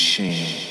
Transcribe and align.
machine. 0.00 0.69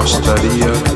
costaría 0.00 0.89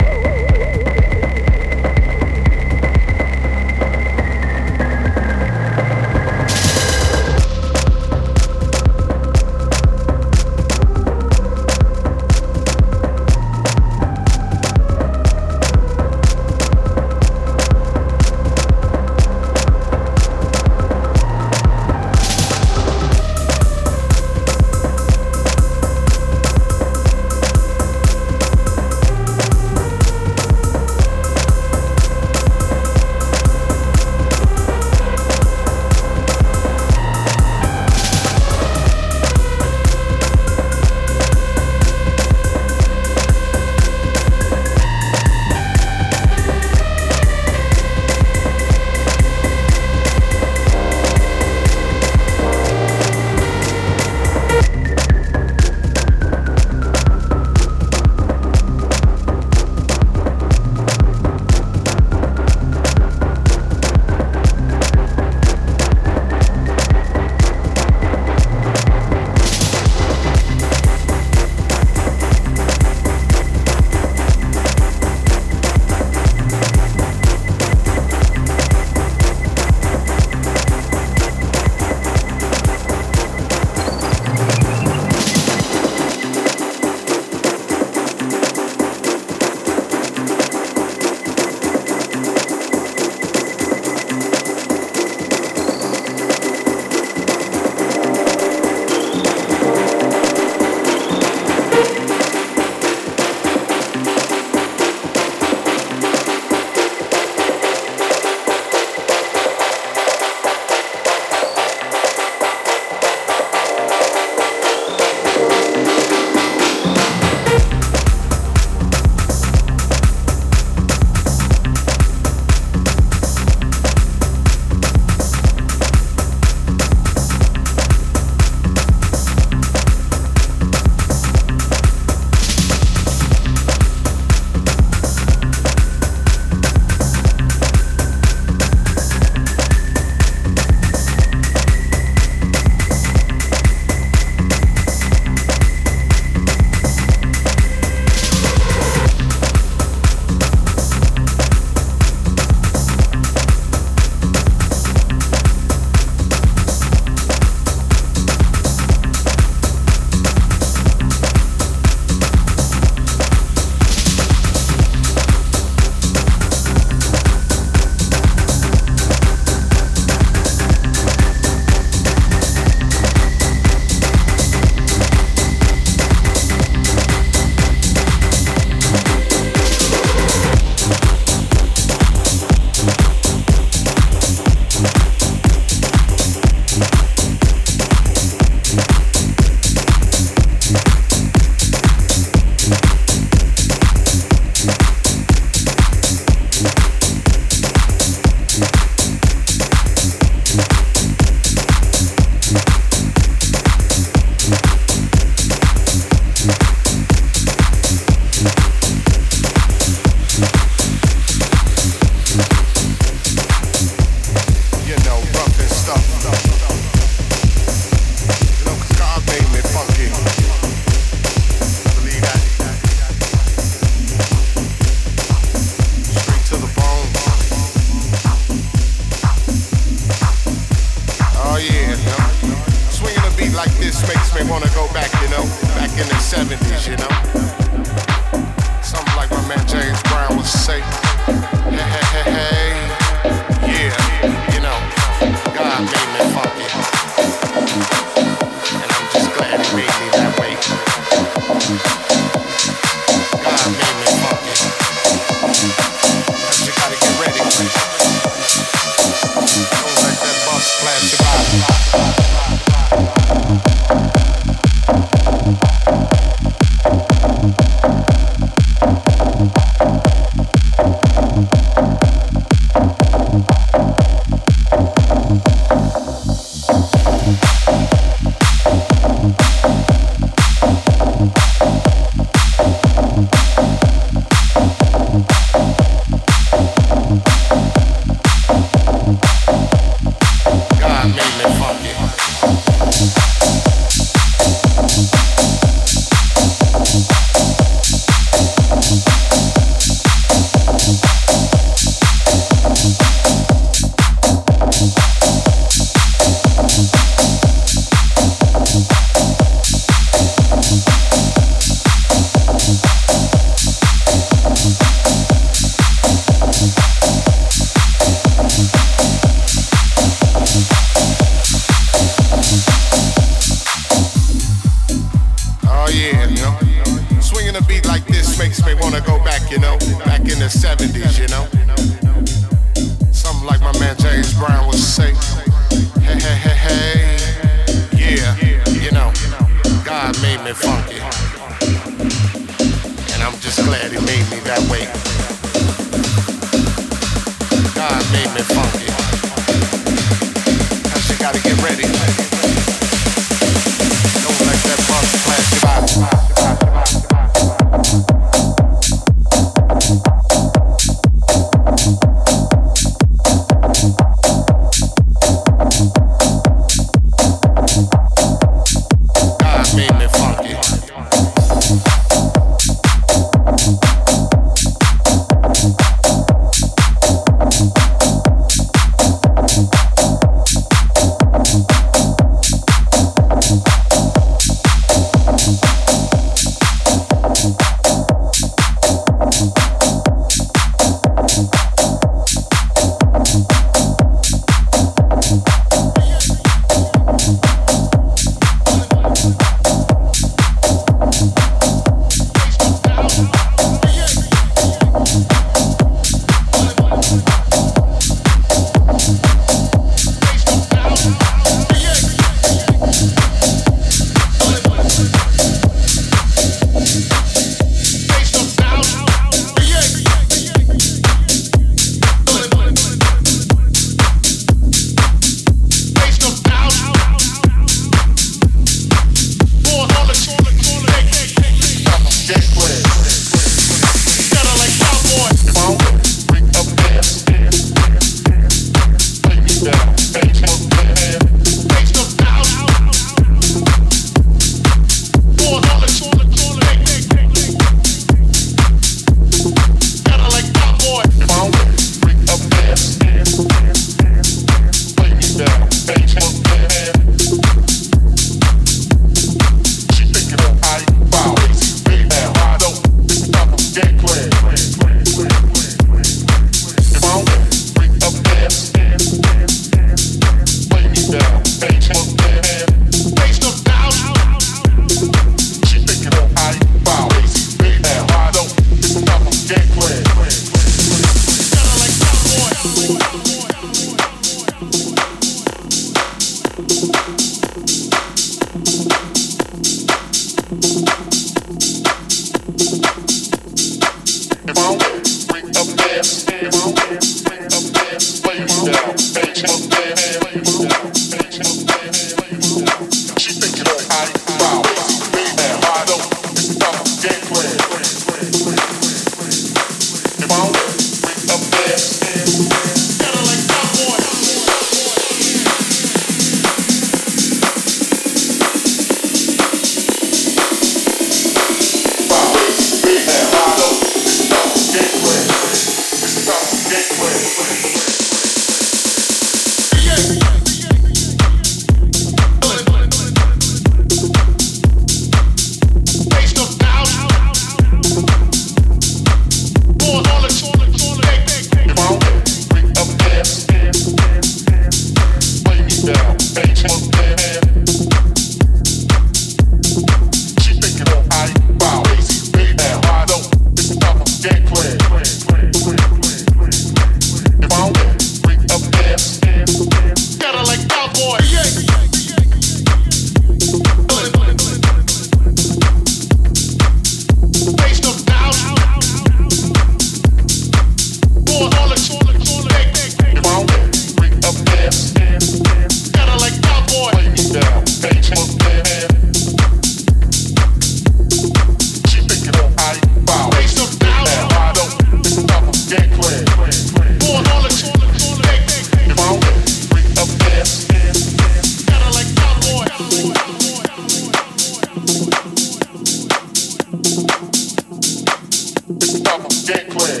Stop, 598.64 599.28
get 599.46 599.68
clear. 599.68 600.00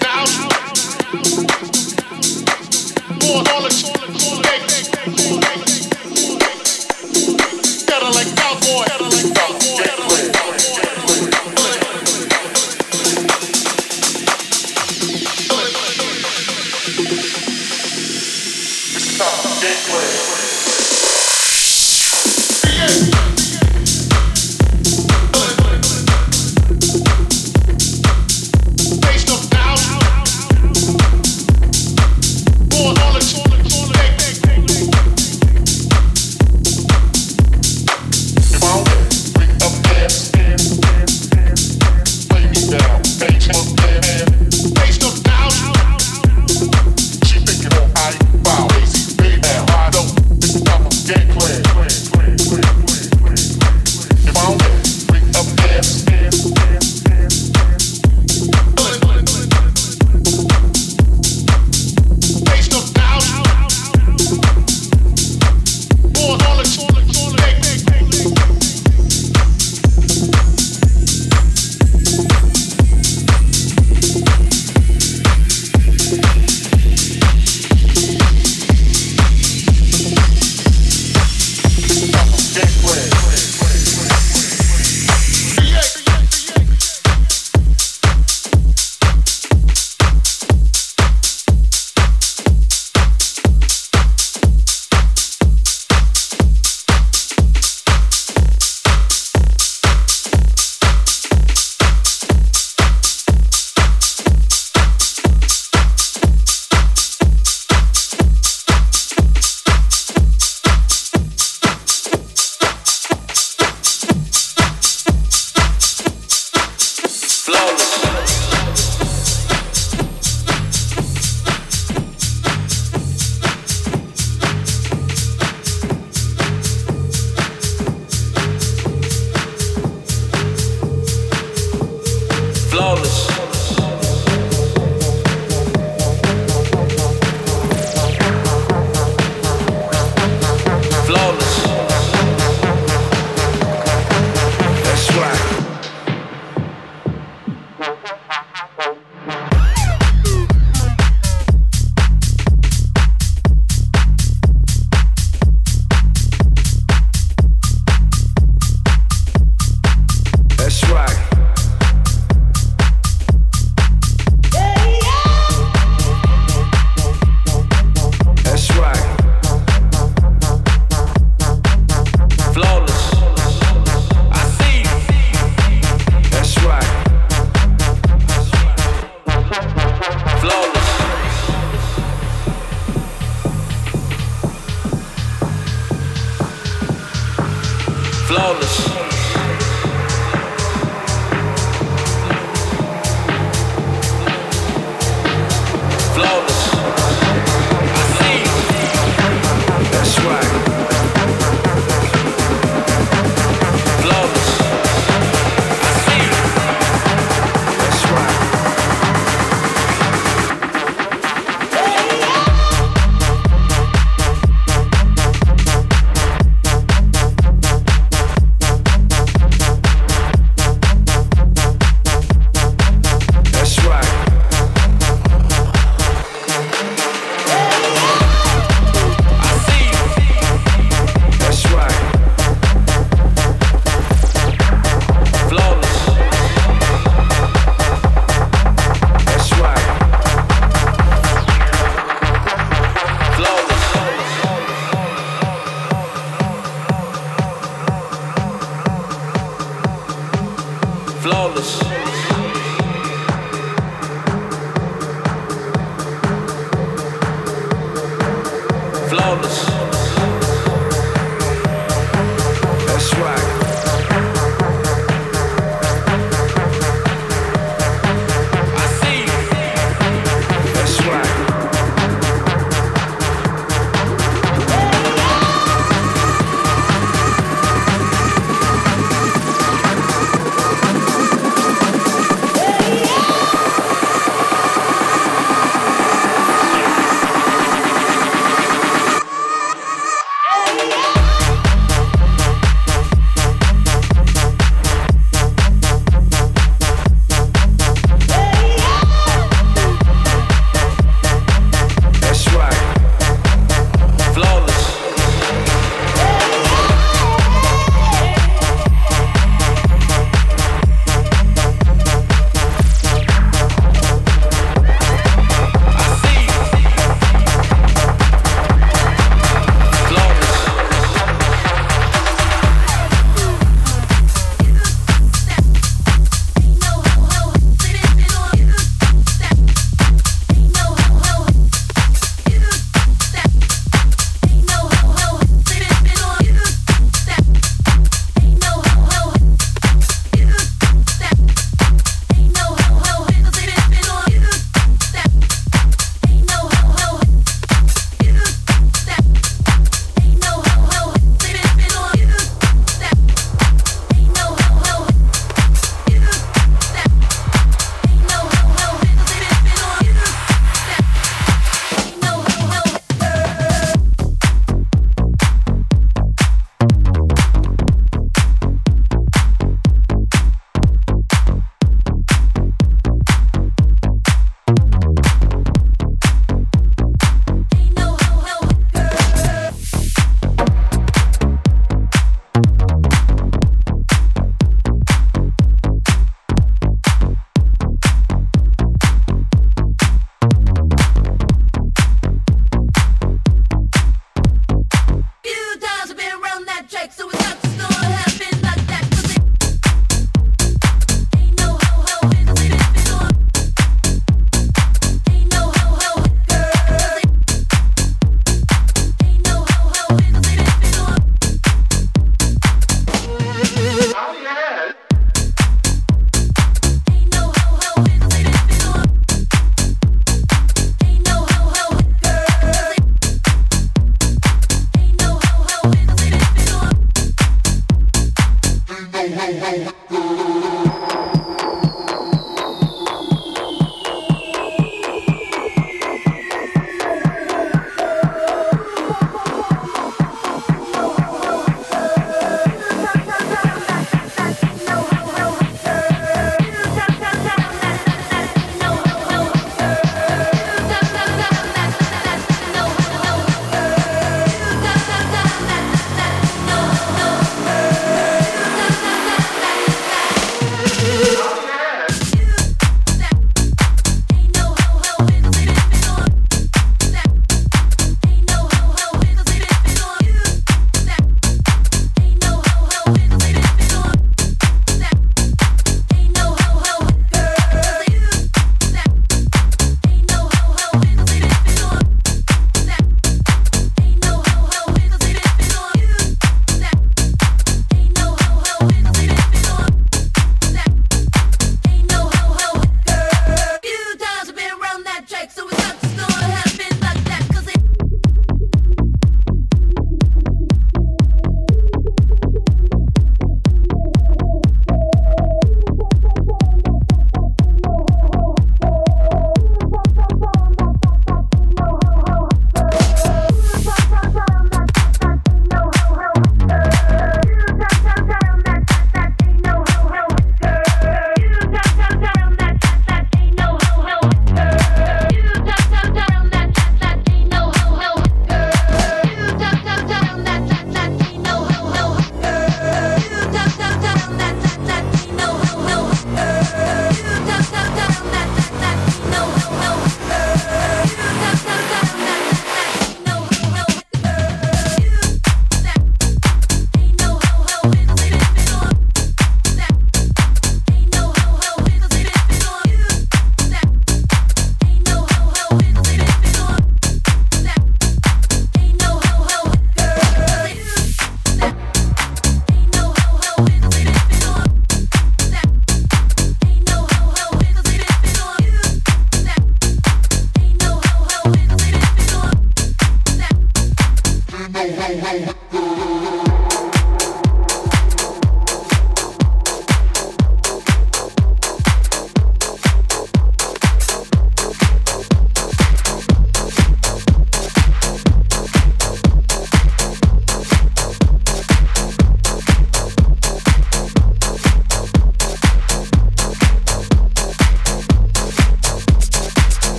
Doubt. 0.00 1.83